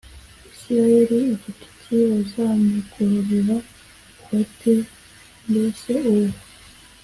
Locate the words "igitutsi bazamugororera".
1.33-3.57